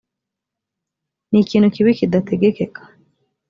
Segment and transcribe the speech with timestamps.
[1.29, 2.81] ni ikintu kibi kidategekeka